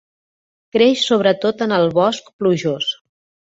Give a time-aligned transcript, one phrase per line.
[0.77, 2.93] Creix sobretot en el bosc plujós.